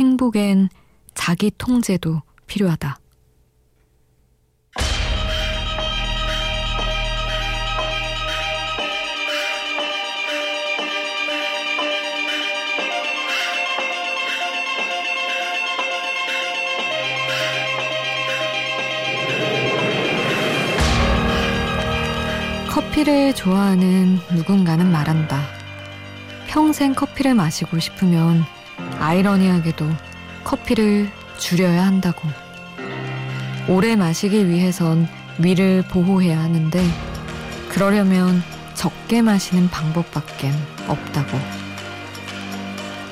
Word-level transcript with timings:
행복엔 0.00 0.70
자기 1.12 1.52
통제도 1.58 2.22
필요하다. 2.46 2.98
커피를 22.70 23.34
좋아하는 23.34 24.18
누군가는 24.34 24.90
말한다. 24.90 25.42
평생 26.46 26.94
커피를 26.94 27.34
마시고 27.34 27.78
싶으면 27.78 28.46
아이러니하게도 29.00 29.90
커피를 30.44 31.10
줄여야 31.38 31.84
한다고. 31.86 32.28
오래 33.66 33.96
마시기 33.96 34.48
위해선 34.48 35.08
위를 35.38 35.82
보호해야 35.88 36.38
하는데 36.38 36.84
그러려면 37.70 38.42
적게 38.74 39.22
마시는 39.22 39.70
방법밖엔 39.70 40.54
없다고. 40.86 41.38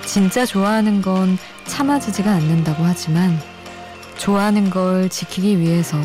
진짜 0.04 0.46
좋아하는 0.46 1.02
건 1.02 1.38
참아지지가 1.66 2.30
않는다고 2.30 2.84
하지만 2.84 3.38
좋아하는 4.16 4.70
걸 4.70 5.08
지키기 5.08 5.58
위해서 5.58 5.98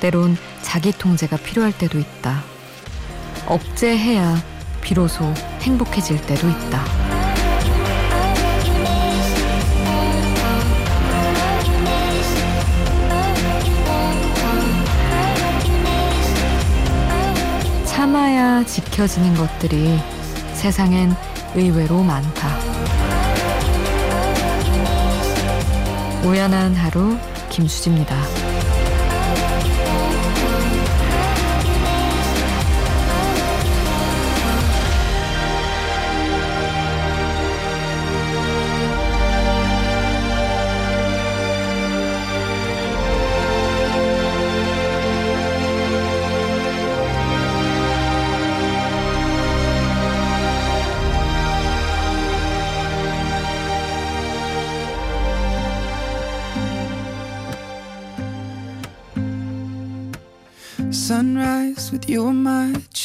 때론 0.00 0.36
자기 0.62 0.92
통제가 0.92 1.36
필요할 1.36 1.72
때도 1.72 1.98
있다. 1.98 2.42
억제해야 3.46 4.36
비로소 4.80 5.32
행복해질 5.60 6.20
때도 6.22 6.48
있다. 6.48 7.07
참아야 17.98 18.62
지켜지는 18.62 19.34
것들이 19.34 19.98
세상엔 20.54 21.12
의외로 21.56 22.00
많다. 22.04 22.48
우연한 26.22 26.76
하루 26.76 27.18
김수지입니다. 27.50 28.47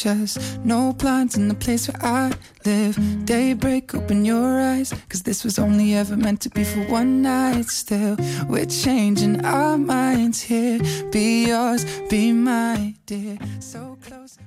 Chest. 0.04 0.38
No 0.64 0.92
blinds 0.92 1.36
in 1.36 1.48
the 1.48 1.54
place 1.54 1.88
where 1.88 2.02
I 2.04 2.32
live. 2.66 2.94
Daybreak, 3.24 3.94
open 3.94 4.24
your 4.24 4.60
eyes. 4.60 4.92
Cause 5.08 5.22
this 5.22 5.44
was 5.44 5.58
only 5.58 5.94
ever 5.94 6.16
meant 6.16 6.40
to 6.42 6.50
be 6.50 6.64
for 6.64 6.84
one 6.92 7.22
night. 7.22 7.66
Still, 7.66 8.16
we're 8.48 8.66
changing 8.66 9.44
our 9.44 9.78
minds 9.78 10.42
here. 10.42 10.78
Be 11.10 11.48
yours, 11.48 11.84
be 12.10 12.32
my 12.32 12.94
dear. 13.06 13.38
So 13.60 13.96
close. 14.02 14.38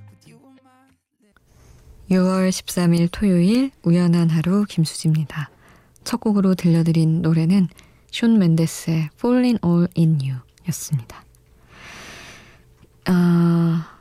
6월 2.10 2.52
13일 2.52 3.10
토요일 3.12 3.72
우연한 3.84 4.30
하루 4.30 4.64
김수지입니다. 4.64 5.50
첫 6.06 6.22
곡으로 6.22 6.56
들려드린 6.56 7.22
노래는 7.22 7.68
숀 8.12 8.38
멘데스의 8.38 9.10
Falling 9.16 9.60
All 9.66 9.90
In 9.98 10.20
You 10.22 10.38
였습니다. 10.70 11.26
아, 13.04 13.97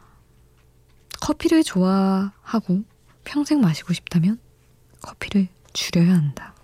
커피를 1.26 1.64
좋아하고 1.64 2.84
평생 3.25 3.60
마시고 3.60 3.92
싶다면 3.92 4.38
커피를 5.03 5.48
줄여야 5.72 6.14
한다. 6.14 6.54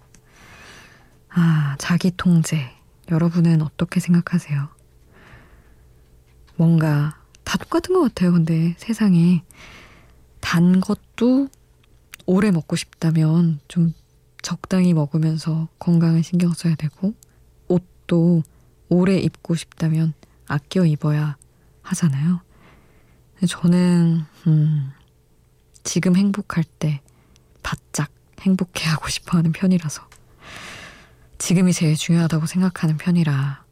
아, 1.30 1.74
자기 1.80 2.12
통제. 2.16 2.70
여러분은 3.10 3.60
어떻게 3.62 3.98
생각하세요? 3.98 4.68
뭔가 6.54 7.18
다 7.42 7.58
똑같은 7.58 7.92
것 7.92 8.02
같아요. 8.02 8.30
근데 8.30 8.76
세상에 8.78 9.42
단 10.38 10.80
것도 10.80 11.48
오래 12.26 12.52
먹고 12.52 12.76
싶다면 12.76 13.58
좀 13.66 13.92
적당히 14.42 14.94
먹으면서 14.94 15.66
건강을 15.80 16.22
신경 16.22 16.52
써야 16.52 16.76
되고 16.76 17.14
옷도 17.66 18.44
오래 18.88 19.16
입고 19.18 19.56
싶다면 19.56 20.14
아껴 20.46 20.84
입어야 20.84 21.36
하잖아요. 21.82 22.42
저는 23.46 24.24
음, 24.46 24.92
지금 25.82 26.16
행복할 26.16 26.64
때 26.64 27.00
바짝 27.62 28.10
행복해 28.40 28.88
하고 28.88 29.08
싶어 29.08 29.38
하는 29.38 29.52
편이라서 29.52 30.08
지금이 31.38 31.72
제일 31.72 31.96
중요하다고 31.96 32.46
생각하는 32.46 32.96
편이라 32.96 33.64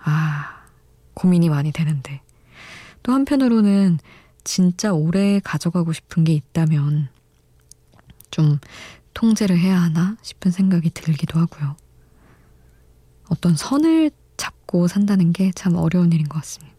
아 0.00 0.64
고민이 1.14 1.48
많이 1.48 1.72
되는데 1.72 2.20
또 3.02 3.12
한편으로는 3.12 3.98
진짜 4.44 4.92
오래 4.92 5.40
가져가고 5.40 5.92
싶은 5.92 6.24
게 6.24 6.32
있다면 6.32 7.08
좀 8.30 8.58
통제를 9.14 9.58
해야 9.58 9.80
하나 9.80 10.16
싶은 10.22 10.50
생각이 10.50 10.90
들기도 10.90 11.38
하고요. 11.40 11.76
어떤 13.28 13.56
선을 13.56 14.10
잡고 14.36 14.88
산다는 14.88 15.32
게 15.32 15.50
참 15.54 15.74
어려운 15.76 16.12
일인 16.12 16.28
것 16.28 16.38
같습니다. 16.38 16.77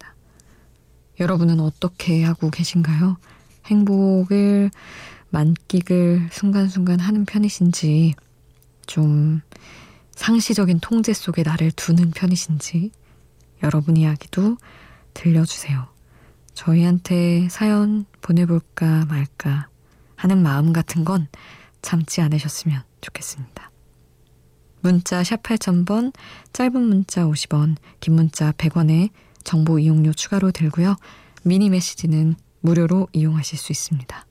여러분은 1.20 1.60
어떻게 1.60 2.24
하고 2.24 2.50
계신가요? 2.50 3.18
행복을 3.66 4.72
만끽을 5.30 6.30
순간순간 6.32 7.00
하는 7.00 7.26
편이신지, 7.26 8.16
좀 8.88 9.42
상시적인 10.12 10.80
통제 10.80 11.14
속에 11.14 11.44
나를 11.44 11.72
두는 11.72 12.12
편이신지, 12.12 12.92
여러분 13.64 13.98
이야기도 13.98 14.58
들려주세요. 15.14 15.88
저희한테 16.54 17.48
사연 17.50 18.06
보내볼까 18.22 19.06
말까 19.06 19.68
하는 20.16 20.42
마음 20.42 20.74
같은 20.74 21.06
건 21.06 21.28
참지 21.82 22.22
않으셨으면 22.22 22.82
좋겠습니다. 23.02 23.72
문자 24.82 25.24
샵 25.24 25.44
8000번, 25.44 26.14
짧은 26.54 26.82
문자 26.82 27.26
50원, 27.26 27.76
긴 28.00 28.16
문자 28.16 28.52
100원에 28.54 29.10
정보 29.44 29.80
이용료 29.80 30.14
추가로 30.14 30.52
들고요. 30.52 30.96
미니 31.44 31.70
메시지는 31.70 32.36
무료로 32.62 33.08
이용하실 33.14 33.58
수 33.58 33.72
있습니다. 33.72 34.26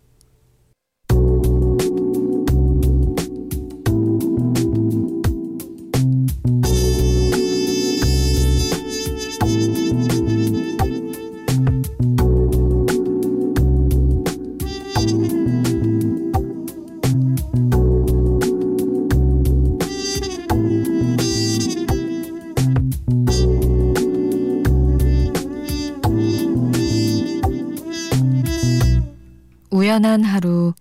우연한 29.99 30.23
하루 30.23 30.75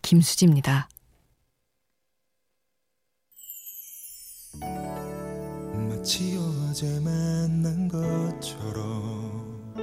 김수지입니다. 0.00 0.88
마치 5.90 6.38
어제 6.38 6.98
만난 7.00 7.86
것처럼 7.88 9.74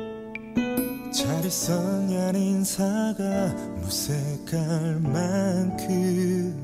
잘 1.13 1.45
있었냐 1.45 2.31
인사가 2.31 3.53
무색할 3.81 4.99
만큼 5.01 6.57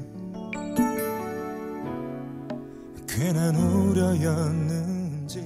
괜한 3.08 3.56
우려였는지 3.56 5.46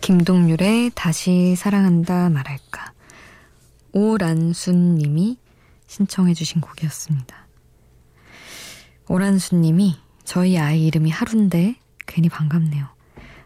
김동률의 0.00 0.92
다시 0.94 1.54
사랑한다 1.54 2.30
말할까 2.30 2.63
오란순님이 3.94 5.38
신청해주신 5.86 6.60
곡이었습니다. 6.60 7.46
오란순님이 9.06 9.96
저희 10.24 10.58
아이 10.58 10.84
이름이 10.86 11.12
하루인데 11.12 11.76
괜히 12.04 12.28
반갑네요. 12.28 12.88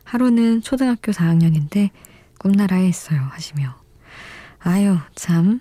하루는 0.04 0.62
초등학교 0.62 1.12
4학년인데 1.12 1.90
꿈나라에 2.38 2.88
있어요 2.88 3.20
하시며 3.20 3.76
아유 4.60 4.96
참 5.14 5.60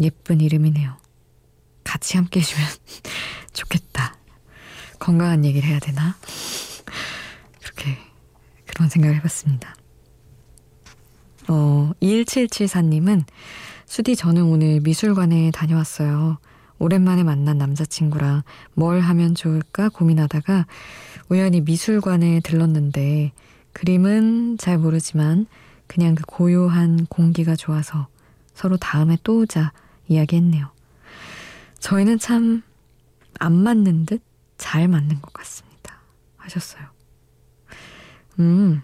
예쁜 0.00 0.40
이름이네요. 0.40 0.96
같이 1.84 2.16
함께 2.16 2.40
해주면 2.40 2.66
좋겠다. 3.54 4.16
건강한 4.98 5.44
얘기를 5.44 5.68
해야 5.68 5.78
되나? 5.78 6.16
그렇게 7.62 7.96
그런 8.66 8.88
생각을 8.88 9.14
해봤습니다. 9.18 9.76
어, 11.48 11.92
1774님은 12.02 13.24
수디 13.88 14.16
저는 14.16 14.42
오늘 14.42 14.80
미술관에 14.80 15.50
다녀왔어요. 15.50 16.36
오랜만에 16.78 17.24
만난 17.24 17.56
남자친구랑 17.58 18.42
뭘 18.74 19.00
하면 19.00 19.34
좋을까 19.34 19.88
고민하다가 19.88 20.66
우연히 21.30 21.60
미술관에 21.62 22.40
들렀는데 22.40 23.32
그림은 23.72 24.58
잘 24.58 24.78
모르지만 24.78 25.46
그냥 25.86 26.14
그 26.14 26.22
고요한 26.26 27.06
공기가 27.06 27.56
좋아서 27.56 28.08
서로 28.54 28.76
다음에 28.76 29.16
또 29.24 29.38
오자 29.40 29.72
이야기했네요. 30.08 30.68
저희는 31.80 32.18
참 32.18 32.62
안 33.40 33.52
맞는 33.54 34.04
듯 34.06 34.20
잘 34.56 34.88
맞는 34.88 35.22
것 35.22 35.32
같습니다. 35.32 36.00
하셨어요. 36.38 36.82
음, 38.40 38.82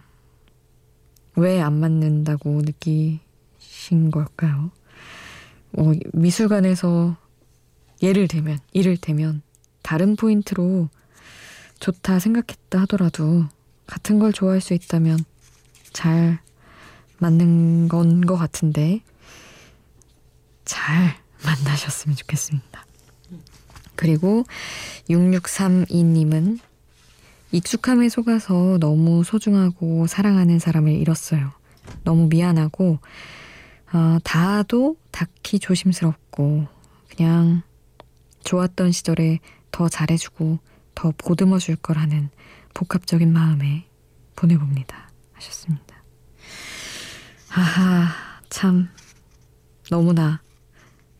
왜 1.34 1.60
안 1.60 1.80
맞는다고 1.80 2.62
느끼신 2.62 4.12
걸까요? 4.12 4.70
어, 5.76 5.93
미술관에서 6.12 7.17
예를 8.03 8.29
들면, 8.29 8.59
이를테면, 8.73 9.43
다른 9.82 10.17
포인트로 10.17 10.88
좋다 11.81 12.19
생각했다 12.19 12.81
하더라도 12.82 13.44
같은 13.87 14.19
걸 14.19 14.32
좋아할 14.32 14.61
수 14.61 14.73
있다면 14.75 15.19
잘 15.93 16.38
맞는 17.19 17.88
건 17.88 18.23
것 18.23 18.37
같은데 18.37 19.00
잘 20.65 21.17
만나셨으면 21.44 22.17
좋겠습니다. 22.17 22.87
그리고 23.97 24.44
6632님은 25.11 26.59
익숙함에 27.53 28.09
속아서 28.09 28.79
너무 28.81 29.23
소중하고 29.23 30.06
사랑하는 30.06 30.59
사람을 30.59 30.93
잃었어요. 30.93 31.53
너무 32.03 32.26
미안하고 32.26 32.99
어, 33.94 34.19
다도 34.25 34.96
닿기 35.12 35.61
조심스럽고 35.61 36.67
그냥 37.08 37.62
좋았던 38.43 38.91
시절에 38.91 39.38
더 39.70 39.88
잘해주고 39.88 40.58
더 40.96 41.12
보듬어 41.17 41.61
줄 41.61 41.76
거라는 41.76 42.29
복합적인 42.75 43.32
마음에 43.32 43.87
보내봅니다. 44.35 45.11
하셨습니다. 45.32 46.02
아하, 47.50 48.08
참, 48.50 48.88
너무나, 49.91 50.43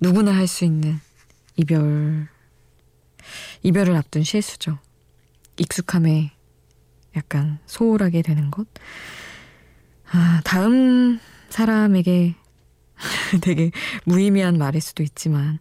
누구나 0.01 0.35
할 0.35 0.49
수 0.49 0.65
있는 0.65 0.99
이별, 1.57 2.27
이별을 3.63 3.95
앞둔 3.95 4.25
실수죠. 4.25 4.81
익숙함에 5.59 6.33
약간 7.17 7.61
소홀하게 7.67 8.23
되는 8.23 8.51
것. 8.51 8.67
아, 10.11 10.41
다음 10.45 11.21
사람에게 11.51 12.35
되게 13.43 13.71
무의미한 14.05 14.57
말일 14.59 14.81
수도 14.81 15.03
있지만 15.03 15.59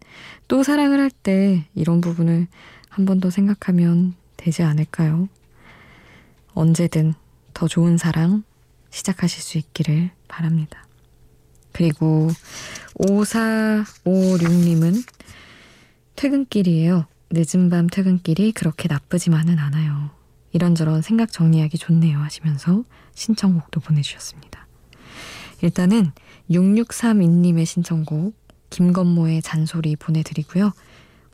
또 0.48 0.64
사랑을 0.64 1.00
할 1.00 1.10
때 1.10 1.66
이런 1.76 2.02
부분을 2.02 2.48
한 2.90 3.06
번 3.06 3.20
더 3.20 3.30
생각하면 3.30 4.16
되지 4.38 4.64
않을까요? 4.64 5.28
언제든 6.54 7.14
더 7.54 7.68
좋은 7.68 7.98
사랑 7.98 8.44
시작하실 8.92 9.42
수 9.42 9.58
있기를 9.58 10.12
바랍니다. 10.28 10.86
그리고 11.72 12.30
5456님은 13.00 15.04
퇴근길이에요. 16.16 17.08
늦은 17.32 17.70
밤 17.70 17.88
퇴근길이 17.88 18.52
그렇게 18.52 18.88
나쁘지만은 18.88 19.58
않아요. 19.58 20.12
이런저런 20.52 21.02
생각 21.02 21.32
정리하기 21.32 21.80
좋네요 21.80 22.20
하시면서 22.20 22.84
신청곡도 23.16 23.80
보내주셨습니다. 23.80 24.63
일단은 25.64 26.12
6632님의 26.52 27.66
신청곡 27.66 28.36
김건모의 28.70 29.42
잔소리 29.42 29.96
보내드리고요. 29.96 30.74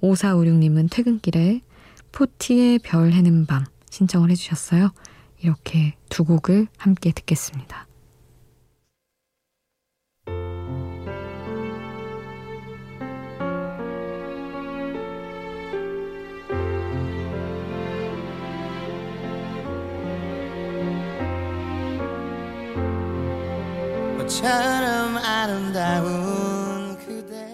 5456님은 0.01 0.87
퇴근길에 0.91 1.61
포티의 2.11 2.79
별 2.79 3.11
해는 3.11 3.47
밤 3.47 3.65
신청을 3.89 4.29
해주셨어요. 4.29 4.91
이렇게 5.41 5.95
두 6.09 6.23
곡을 6.25 6.67
함께 6.77 7.11
듣겠습니다. 7.11 7.88
처럼 24.39 25.17
아름다운 25.17 26.97
그대 26.97 27.45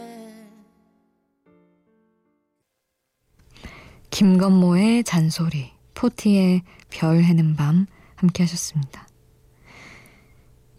김건모의 4.11 5.03
잔소리 5.03 5.71
포티의 5.95 6.61
별 6.91 7.23
해는 7.23 7.55
밤 7.55 7.87
함께 8.13 8.43
하셨습니다. 8.43 9.07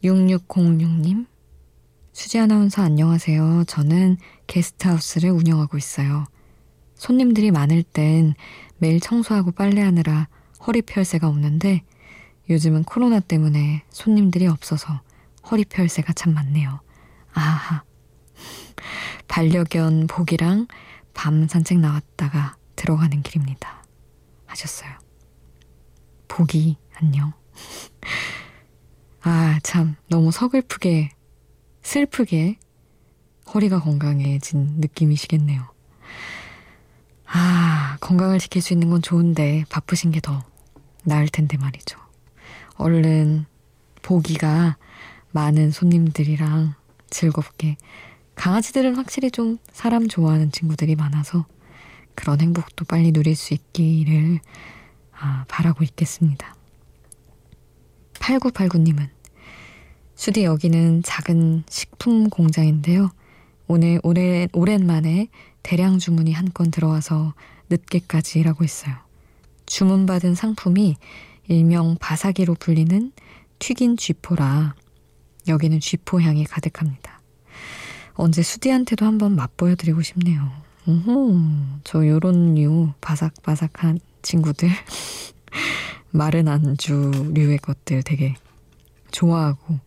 6606님 0.05 1.27
수지 2.13 2.39
아나운서 2.39 2.83
안녕하세요. 2.83 3.65
저는 3.67 4.19
게스트하우스를 4.47 5.31
운영하고 5.31 5.77
있어요. 5.77 6.25
손님들이 6.95 7.51
많을 7.51 7.83
땐 7.83 8.35
매일 8.79 9.01
청소하고 9.01 9.51
빨래하느라 9.51 10.29
허리 10.69 10.83
펼새가 10.83 11.27
없는데 11.27 11.83
요즘은 12.49 12.85
코로나 12.85 13.19
때문에 13.19 13.83
손님들이 13.91 14.47
없어서 14.47 15.01
허리 15.51 15.65
펼새가 15.65 16.13
참 16.13 16.35
많네요. 16.35 16.81
아하. 17.33 17.83
반려견 19.29 20.07
복이랑 20.07 20.67
밤 21.15 21.47
산책 21.49 21.79
나왔다가 21.79 22.57
들어가는 22.77 23.23
길입니다. 23.23 23.83
하셨어요. 24.47 24.91
복이 26.29 26.77
안녕. 26.95 27.33
아, 29.23 29.59
참, 29.63 29.97
너무 30.09 30.31
서글프게, 30.31 31.11
슬프게 31.83 32.59
허리가 33.53 33.81
건강해진 33.81 34.77
느낌이시겠네요. 34.79 35.67
아, 37.27 37.97
건강을 38.01 38.39
지킬 38.39 38.63
수 38.63 38.73
있는 38.73 38.91
건 38.91 39.03
좋은데 39.03 39.65
바쁘신 39.69 40.11
게 40.11 40.21
더 40.21 40.45
나을 41.05 41.29
텐데 41.29 41.57
말이죠. 41.57 41.99
얼른 42.77 43.47
보기가 44.03 44.77
많은 45.37 45.71
손님들이랑 45.71 46.73
즐겁게 47.11 47.77
강아지들은 48.37 48.97
확실히 48.97 49.31
좀 49.31 49.59
사람 49.71 50.09
좋아하는 50.09 50.51
친구들이 50.51 50.97
많아서 50.97 51.45
그런 52.15 52.41
행복도 52.41 52.87
빨리 52.87 53.13
누릴 53.13 53.37
수 53.37 53.53
있기를 53.53 54.41
아, 55.13 55.45
바라고 55.49 55.85
있겠습니다. 55.85 56.55
8989님은 58.15 59.11
수디 60.15 60.45
여기는 60.45 61.03
작은 61.03 61.65
식품 61.69 62.31
공장인데요. 62.31 63.11
오늘 63.69 64.01
오래, 64.03 64.49
오랜만에 64.55 65.29
대량 65.63 65.99
주문이 65.99 66.33
한 66.33 66.49
건 66.55 66.71
들어와서 66.71 67.35
늦게까지 67.69 68.39
일하고 68.39 68.65
있어요. 68.65 68.95
주문받은 69.67 70.35
상품이 70.35 70.97
일명 71.49 71.97
바사기로 72.01 72.55
불리는 72.55 73.13
튀긴 73.59 73.99
쥐포라 73.99 74.75
여기는 75.49 75.81
쥐포 75.81 76.21
향이 76.21 76.45
가득합니다. 76.45 77.21
언제 78.15 78.43
수디한테도 78.43 79.05
한번 79.05 79.37
맛보여드리고 79.37 80.03
싶네요. 80.03 80.51
오호, 80.87 81.41
저 81.85 82.07
요런 82.07 82.55
류 82.55 82.93
바삭바삭한 83.01 83.99
친구들 84.23 84.71
마른 86.11 86.49
안주류의 86.49 87.59
것들 87.59 88.03
되게 88.03 88.35
좋아하고 89.11 89.79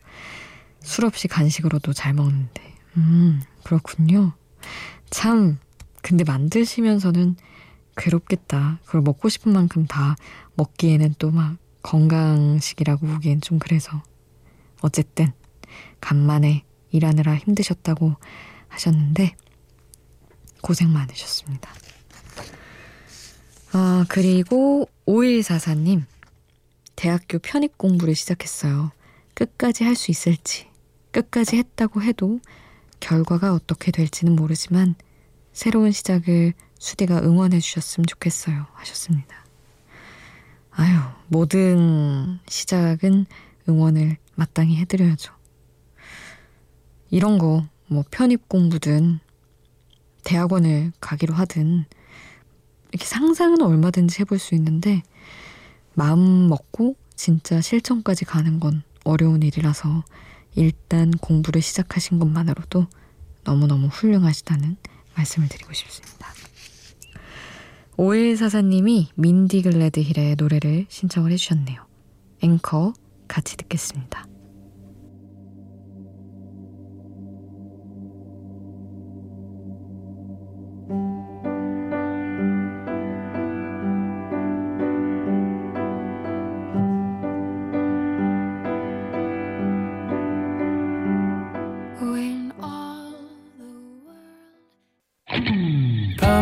술 0.82 1.06
없이 1.06 1.28
간식으로도 1.28 1.94
잘 1.94 2.14
먹는데 2.14 2.62
음 2.98 3.42
그렇군요. 3.64 4.34
참 5.10 5.58
근데 6.02 6.24
만드시면서는 6.24 7.36
괴롭겠다. 7.98 8.80
그걸 8.86 9.02
먹고 9.02 9.30
싶은 9.30 9.52
만큼 9.52 9.86
다 9.88 10.16
먹기에는 10.56 11.16
또 11.18 11.32
막 11.32 11.58
건강식이라고 11.82 13.08
보기엔 13.08 13.42
좀 13.42 13.60
그래서 13.60 14.04
어쨌든 14.82 15.32
간만에 16.02 16.64
일하느라 16.92 17.36
힘드셨다고 17.36 18.16
하셨는데 18.68 19.36
고생 20.62 20.92
많으셨습니다. 20.92 21.70
아, 23.72 24.06
그리고 24.10 24.90
5144님, 25.06 26.04
대학교 26.96 27.40
편입 27.40 27.78
공부를 27.78 28.16
시작했어요. 28.16 28.92
끝까지 29.36 29.84
할 29.84 29.96
수 29.96 30.12
있을지, 30.12 30.68
끝까지 31.12 31.56
했다고 31.58 32.02
해도 32.02 32.40
결과가 33.00 33.54
어떻게 33.54 33.92
될지는 33.92 34.36
모르지만 34.36 34.96
새로운 35.54 35.92
시작을 35.92 36.54
수디가 36.80 37.20
응원해 37.20 37.60
주셨으면 37.60 38.06
좋겠어요. 38.08 38.66
하셨습니다. 38.74 39.46
아유, 40.72 40.98
모든 41.28 42.40
시작은 42.48 43.26
응원을 43.68 44.18
마땅히 44.36 44.78
해드려야죠. 44.78 45.34
이런 47.10 47.38
거, 47.38 47.66
뭐 47.88 48.04
편입 48.12 48.48
공부든 48.48 49.20
대학원을 50.24 50.92
가기로 51.00 51.34
하든 51.34 51.86
이렇게 52.92 53.06
상상은 53.06 53.62
얼마든지 53.62 54.22
해볼 54.22 54.40
수 54.40 54.56
있는데 54.56 55.02
마음 55.94 56.48
먹고 56.48 56.96
진짜 57.16 57.62
실천까지 57.62 58.26
가는 58.26 58.60
건 58.60 58.84
어려운 59.04 59.44
일이라서 59.44 60.04
일단 60.56 61.12
공부를 61.12 61.62
시작하신 61.62 62.20
것만으로도 62.20 62.88
너무너무 63.44 63.88
훌륭하시다는 63.88 64.78
말씀을 65.16 65.50
드리고 65.50 65.74
싶습니다. 65.74 66.28
오일 67.98 68.38
사사님이 68.38 69.10
민디 69.16 69.62
글래드 69.62 70.00
힐의 70.00 70.36
노래를 70.38 70.86
신청을 70.88 71.32
해주셨네요. 71.32 71.86
앵커 72.42 72.94
같이 73.28 73.58
듣겠습니다. 73.58 74.29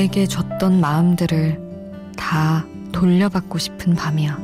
너에게 0.00 0.26
줬던 0.26 0.80
마음들을 0.80 1.60
다 2.16 2.64
돌려받고 2.90 3.58
싶은 3.58 3.94
밤이야. 3.94 4.38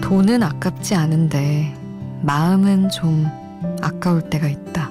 돈은 0.00 0.42
아깝지 0.42 0.94
않은데 0.94 1.74
마음은 2.22 2.88
좀 2.88 3.26
아까울 3.82 4.22
때가 4.22 4.48
있다. 4.48 4.90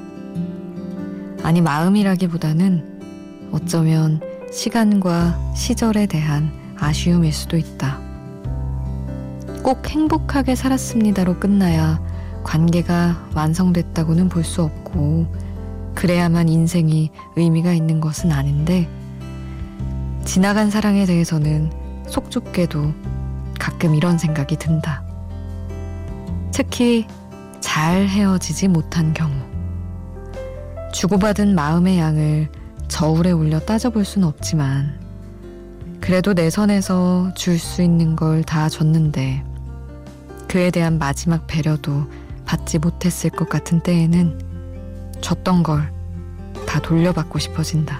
아니, 1.41 1.61
마음이라기보다는 1.61 3.49
어쩌면 3.51 4.21
시간과 4.51 5.53
시절에 5.55 6.05
대한 6.05 6.51
아쉬움일 6.77 7.33
수도 7.33 7.57
있다. 7.57 7.99
꼭 9.63 9.89
행복하게 9.89 10.53
살았습니다로 10.53 11.39
끝나야 11.39 12.04
관계가 12.45 13.31
완성됐다고는 13.33 14.29
볼 14.29 14.43
수 14.45 14.61
없고, 14.61 15.25
그래야만 15.95 16.47
인생이 16.47 17.09
의미가 17.35 17.73
있는 17.73 17.99
것은 17.99 18.31
아닌데, 18.31 18.87
지나간 20.23 20.69
사랑에 20.69 21.05
대해서는 21.05 21.71
속 22.07 22.29
좁게도 22.31 22.93
가끔 23.59 23.95
이런 23.95 24.17
생각이 24.17 24.57
든다. 24.57 25.03
특히 26.51 27.07
잘 27.59 28.07
헤어지지 28.07 28.67
못한 28.67 29.13
경우. 29.13 29.33
주고받은 30.93 31.55
마음의 31.55 31.97
양을 31.99 32.49
저울에 32.87 33.31
올려 33.31 33.59
따져볼 33.59 34.05
수는 34.05 34.27
없지만 34.27 34.99
그래도 35.99 36.33
내 36.33 36.49
선에서 36.49 37.33
줄 37.35 37.57
수 37.59 37.81
있는 37.81 38.15
걸 38.15 38.43
다 38.43 38.69
줬는데 38.69 39.43
그에 40.47 40.69
대한 40.71 40.99
마지막 40.99 41.47
배려도 41.47 42.05
받지 42.55 42.79
못했을 42.79 43.29
것 43.29 43.49
같은 43.49 43.81
때에는 43.81 44.39
줬던 45.21 45.63
걸 45.63 45.95
다 46.75 46.81
돌려받고 46.81 47.39
싶어진다. 47.39 47.99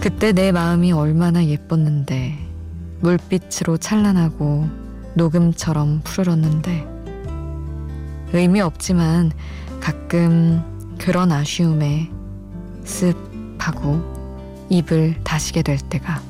그때 0.00 0.32
내 0.32 0.50
마음이 0.50 0.92
얼마나 0.92 1.44
예뻤는데 1.44 2.36
물빛으로 3.00 3.76
찬란하고 3.76 4.68
녹음처럼 5.14 6.00
푸르렀는데 6.02 6.86
의미 8.32 8.60
없지만 8.60 9.30
가끔 9.80 10.62
그런 10.98 11.30
아쉬움에 11.32 12.10
습하고 12.84 14.66
입을 14.68 15.22
다시게 15.22 15.62
될 15.62 15.78
때가 15.78 16.20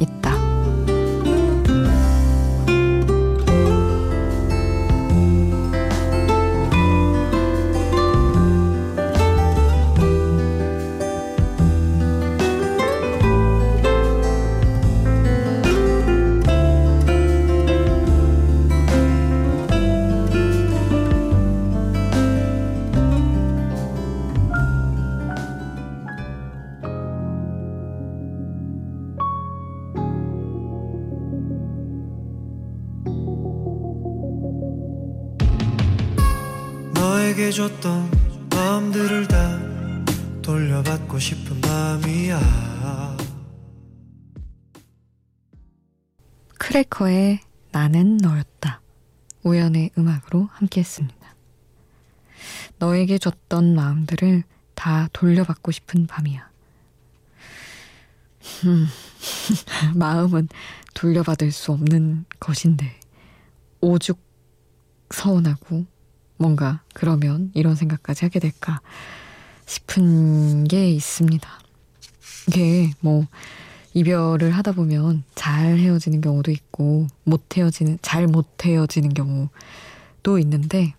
있다. 0.00 0.35
너에게 37.36 37.50
줬던 37.50 38.10
마음들을 38.48 39.28
다 39.28 39.60
돌려받고 40.40 41.18
싶은 41.18 41.60
마음이야 41.60 42.40
크래커의 46.56 47.40
나는 47.72 48.16
너였다. 48.16 48.80
우연의 49.42 49.90
음악으로 49.98 50.48
함께했습니다. 50.50 51.36
너에게 52.78 53.18
줬던 53.18 53.74
마음들을 53.74 54.42
다 54.74 55.08
돌려받고 55.12 55.72
싶은 55.72 56.06
밤이야. 56.06 56.50
음, 58.64 58.86
마음은 59.94 60.48
돌려받을 60.94 61.52
수 61.52 61.72
없는 61.72 62.24
것인데 62.40 62.98
오죽 63.82 64.18
서운하고 65.10 65.95
뭔가 66.36 66.82
그러면 66.94 67.50
이런 67.54 67.74
생각까지 67.74 68.24
하게 68.24 68.38
될까 68.40 68.80
싶은 69.66 70.64
게 70.64 70.90
있습니다. 70.90 71.48
이게 72.48 72.92
뭐 73.00 73.26
이별을 73.94 74.50
하다 74.52 74.72
보면 74.72 75.24
잘 75.34 75.78
헤어지는 75.78 76.20
경우도 76.20 76.50
있고 76.50 77.06
못 77.24 77.56
헤어지는 77.56 77.98
잘 78.02 78.26
못 78.26 78.64
헤어지는 78.64 79.14
경우도 79.14 80.38
있는데 80.40 80.94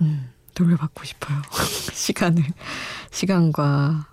음, 0.00 0.30
돌려받고 0.54 1.04
싶어요. 1.04 1.40
시간을 1.92 2.44
시간과 3.10 4.06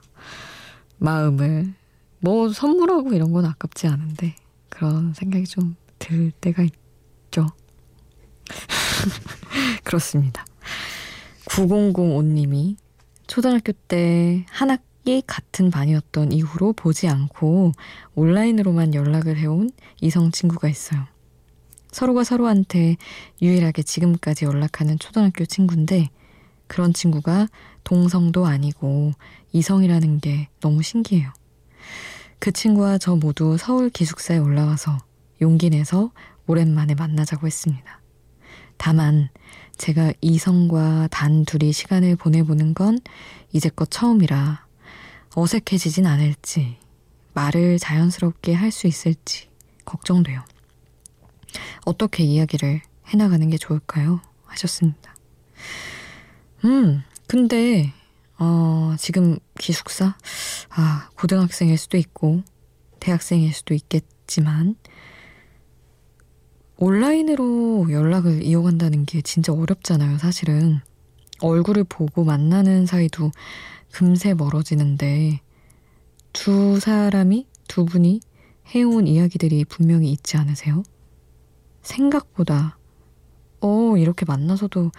마음을 0.97 1.73
뭐 2.19 2.49
선물하고 2.51 3.13
이런 3.13 3.33
건 3.33 3.45
아깝지 3.45 3.87
않은데 3.87 4.35
그런 4.69 5.13
생각이 5.13 5.45
좀 5.45 5.75
들 6.03 6.31
때가 6.31 6.63
있죠. 6.63 7.47
그렇습니다. 9.83 10.45
9005님이 11.45 12.75
초등학교 13.27 13.71
때 13.87 14.45
한 14.51 14.69
학기 14.69 15.21
같은 15.25 15.69
반이었던 15.69 16.31
이후로 16.31 16.73
보지 16.73 17.07
않고 17.09 17.73
온라인으로만 18.15 18.93
연락을 18.93 19.37
해온 19.37 19.71
이성 19.99 20.31
친구가 20.31 20.69
있어요. 20.69 21.05
서로가 21.91 22.23
서로한테 22.23 22.95
유일하게 23.41 23.83
지금까지 23.83 24.45
연락하는 24.45 24.97
초등학교 24.97 25.45
친구인데 25.45 26.09
그런 26.67 26.93
친구가 26.93 27.47
동성도 27.83 28.45
아니고 28.45 29.11
이성이라는 29.51 30.19
게 30.19 30.47
너무 30.61 30.81
신기해요. 30.81 31.31
그 32.39 32.51
친구와 32.51 32.97
저 32.97 33.15
모두 33.15 33.57
서울 33.57 33.89
기숙사에 33.89 34.37
올라와서 34.37 34.97
용기 35.41 35.69
내서 35.69 36.11
오랜만에 36.47 36.95
만나자고 36.95 37.45
했습니다. 37.45 38.02
다만 38.77 39.29
제가 39.77 40.13
이성과 40.21 41.07
단 41.11 41.45
둘이 41.45 41.71
시간을 41.73 42.15
보내보는 42.15 42.73
건 42.73 42.99
이제껏 43.51 43.89
처음이라 43.89 44.65
어색해지진 45.35 46.05
않을지 46.05 46.77
말을 47.33 47.79
자연스럽게 47.79 48.53
할 48.53 48.71
수 48.71 48.87
있을지 48.87 49.49
걱정돼요. 49.85 50.43
어떻게 51.85 52.23
이야기를 52.23 52.81
해나가는 53.07 53.49
게 53.49 53.57
좋을까요? 53.57 54.21
하셨습니다. 54.45 55.15
음, 56.65 57.03
근데, 57.27 57.91
어, 58.39 58.95
지금 58.97 59.37
기숙사? 59.59 60.15
아, 60.69 61.09
고등학생일 61.15 61.77
수도 61.77 61.97
있고, 61.97 62.43
대학생일 62.99 63.53
수도 63.53 63.73
있겠지만, 63.73 64.75
온라인으로 66.83 67.87
연락을 67.91 68.43
이어간다는 68.43 69.05
게 69.05 69.21
진짜 69.21 69.53
어렵잖아요, 69.53 70.17
사실은. 70.17 70.81
얼굴을 71.39 71.85
보고 71.85 72.25
만나는 72.25 72.85
사이도 72.85 73.31
금세 73.93 74.33
멀어지는데, 74.33 75.39
두 76.33 76.81
사람이, 76.81 77.47
두 77.69 77.85
분이 77.85 78.19
해온 78.75 79.07
이야기들이 79.07 79.63
분명히 79.63 80.11
있지 80.11 80.35
않으세요? 80.35 80.83
생각보다, 81.83 82.77
어, 83.61 83.95
이렇게 83.95 84.25
만나서도 84.25 84.91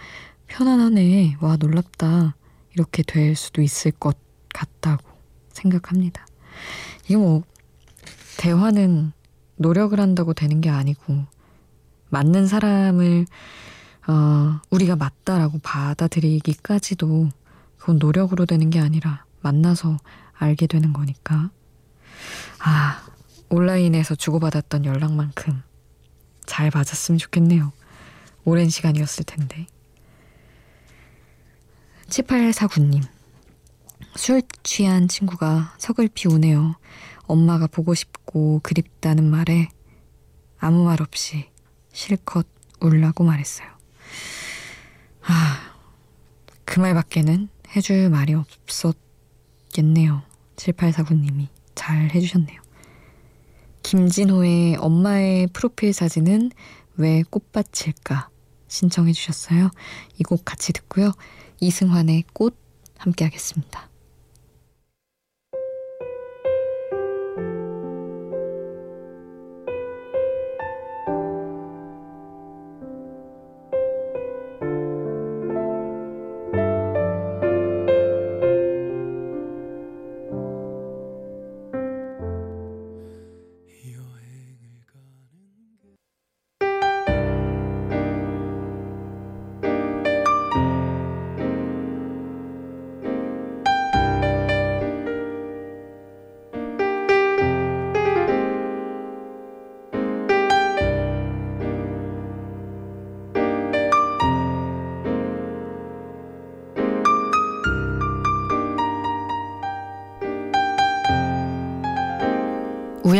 편안하네. 0.47 1.37
와, 1.39 1.55
놀랍다. 1.55 2.35
이렇게 2.73 3.03
될 3.03 3.35
수도 3.35 3.61
있을 3.61 3.91
것 3.91 4.17
같다고 4.49 5.07
생각합니다. 5.49 6.25
이게 7.05 7.15
뭐, 7.15 7.43
대화는 8.39 9.11
노력을 9.57 9.99
한다고 9.99 10.33
되는 10.33 10.61
게 10.61 10.71
아니고, 10.71 11.34
맞는 12.15 12.47
사람을 12.47 13.25
어, 14.07 14.61
우리가 14.69 14.95
맞다라고 14.95 15.59
받아들이기까지도 15.59 17.29
그건 17.77 17.97
노력으로 17.97 18.45
되는 18.45 18.69
게 18.69 18.79
아니라 18.79 19.25
만나서 19.41 19.97
알게 20.31 20.67
되는 20.67 20.93
거니까. 20.93 21.49
아, 22.59 23.05
온라인에서 23.49 24.15
주고받았던 24.15 24.85
연락만큼 24.85 25.61
잘 26.45 26.71
맞았으면 26.73 27.17
좋겠네요. 27.17 27.73
오랜 28.45 28.69
시간이었을 28.69 29.25
텐데. 29.25 29.67
7849님. 32.07 33.03
술 34.15 34.41
취한 34.63 35.09
친구가 35.09 35.75
석을피 35.79 36.29
우네요. 36.29 36.75
엄마가 37.23 37.67
보고 37.67 37.93
싶고 37.93 38.61
그립다는 38.63 39.29
말에 39.29 39.67
아무 40.59 40.85
말 40.85 41.01
없이 41.01 41.53
실컷 41.95 42.45
울라고 42.81 43.23
말했어요. 43.23 43.67
아, 45.23 45.73
그 46.65 46.79
말밖에는 46.79 47.47
해줄 47.75 48.09
말이 48.09 48.33
없었겠네요. 48.33 50.21
7849님이 50.57 51.47
잘 51.73 52.09
해주셨네요. 52.13 52.61
김진호의 53.81 54.75
엄마의 54.77 55.47
프로필 55.47 55.93
사진은 55.93 56.51
왜 56.97 57.23
꽃밭일까 57.23 58.29
신청해 58.67 59.13
주셨어요. 59.13 59.69
이 60.19 60.23
곡 60.23 60.43
같이 60.43 60.73
듣고요. 60.73 61.11
이승환의 61.61 62.25
꽃 62.33 62.57
함께 62.97 63.23
하겠습니다. 63.25 63.89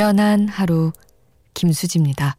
우연한 0.05 0.47
하루 0.47 0.91
김수지입니다. 1.55 2.37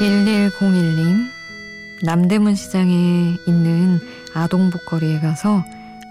1101님, 0.00 1.28
남대문 2.04 2.54
시장에 2.54 3.36
있는 3.46 4.00
아동 4.32 4.70
복거리에 4.70 5.20
가서 5.20 5.62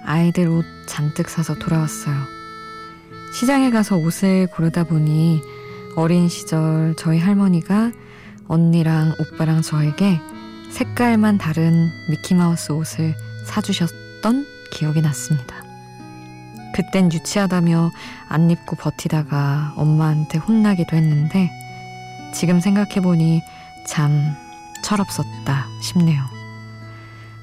아이들 0.06 0.48
옷 0.48 0.66
잔뜩 0.86 1.30
사서 1.30 1.56
돌아왔어요. 1.56 2.16
시장에 3.34 3.70
가서 3.70 3.98
옷을 3.98 4.48
고르다 4.48 4.86
보니 4.86 5.42
어린 5.96 6.30
시절 6.30 6.96
저희 6.98 7.20
할머니가 7.20 7.92
언니랑 8.48 9.14
오빠랑 9.20 9.62
저에게 9.62 10.20
색깔만 10.72 11.38
다른 11.38 11.90
미키마우스 12.10 12.72
옷을 12.72 13.16
사주셨던 13.46 14.46
기억이 14.72 15.02
났습니다. 15.02 15.56
그땐 16.74 17.12
유치하다며 17.12 17.92
안 18.30 18.52
입고 18.52 18.76
버티다가 18.76 19.74
엄마한테 19.76 20.38
혼나기도 20.38 20.96
했는데 20.96 21.50
지금 22.34 22.60
생각해보니 22.60 23.42
참 23.88 24.36
철없었다 24.84 25.66
싶네요. 25.82 26.22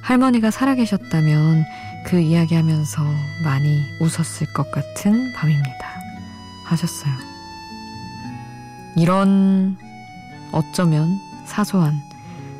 할머니가 0.03 0.51
살아계셨다면 0.51 1.65
그 2.05 2.21
이야기하면서 2.21 3.03
많이 3.43 3.83
웃었을 4.01 4.53
것 4.53 4.71
같은 4.71 5.33
밤입니다. 5.33 5.95
하셨어요. 6.65 7.13
이런 8.97 9.77
어쩌면 10.53 11.19
사소한 11.47 12.01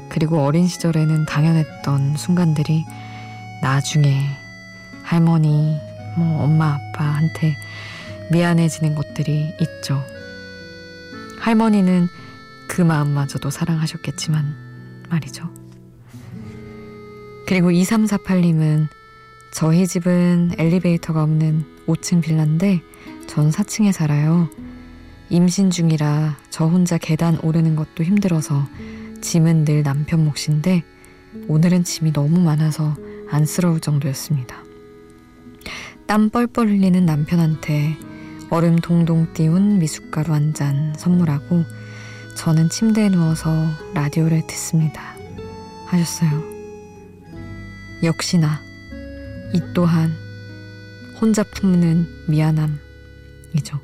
그리고 0.09 0.43
어린 0.43 0.67
시절에는 0.67 1.27
당연했던 1.27 2.17
순간들이 2.17 2.85
나중에 3.63 4.29
할머니, 5.03 5.79
뭐 6.17 6.43
엄마, 6.43 6.75
아빠한테 6.75 7.57
미안해지는 8.31 8.95
것들이 8.95 9.55
있죠. 9.61 10.03
할머니는 11.41 12.09
그 12.69 12.81
마음마저도 12.81 13.51
사랑하셨겠지만 13.51 15.05
말이죠. 15.11 15.51
그리고 17.47 17.71
2348님은 17.71 18.89
저희 19.55 19.87
집은 19.87 20.51
엘리베이터가 20.59 21.23
없는 21.23 21.65
5층 21.87 22.21
빌라인데 22.21 22.83
전 23.29 23.51
4층에 23.51 23.93
살아요. 23.93 24.51
임신 25.31 25.71
중이라 25.71 26.37
저 26.51 26.67
혼자 26.67 26.99
계단 26.99 27.39
오르는 27.41 27.77
것도 27.77 28.03
힘들어서 28.03 28.67
짐은 29.21 29.65
늘 29.65 29.85
남편 29.85 30.25
몫인데 30.25 30.83
오늘은 31.47 31.85
짐이 31.85 32.13
너무 32.13 32.41
많아서 32.41 32.97
안쓰러울 33.31 33.79
정도였습니다. 33.79 34.57
땀 36.09 36.31
뻘뻘 36.31 36.67
흘리는 36.69 37.07
남편한테 37.07 37.97
얼음 38.51 38.81
동동 38.81 39.33
띄운 39.35 39.79
미숫가루 39.79 40.33
한 40.35 40.53
잔 40.53 40.95
선물하고 40.99 41.63
저는 42.37 42.71
침대에 42.71 43.09
누워서 43.09 43.55
라디오를 43.95 44.49
듣습니다. 44.49 45.15
하셨어요. 45.87 46.43
역시나 48.03 48.64
이 49.55 49.61
또한 49.73 50.13
혼자 51.21 51.45
품는 51.45 52.27
미안함이죠. 52.27 53.81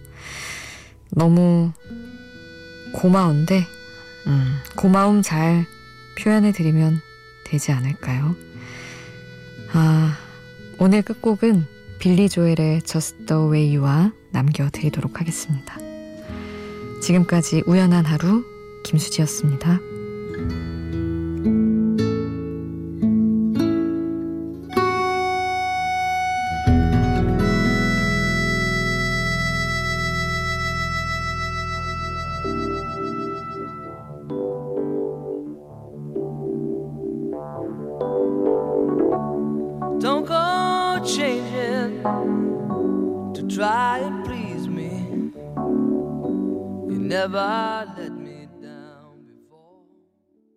너무 1.13 1.73
고마운데 2.93 3.65
음, 4.27 4.59
고마움 4.77 5.23
잘 5.23 5.65
표현해 6.19 6.53
드리면 6.53 7.01
되지 7.45 7.73
않을까요? 7.73 8.35
아, 9.73 10.19
오늘 10.79 11.03
끝곡은 11.03 11.67
빌리 12.01 12.29
조엘의 12.29 12.83
Just 12.83 13.27
the 13.27 13.43
Way 13.43 13.77
You와 13.77 14.13
남겨드리도록 14.33 15.21
하겠습니다. 15.21 15.79
지금까지 17.01 17.63
우연한 17.67 18.05
하루 18.05 18.45
김수지였습니다. 18.85 19.79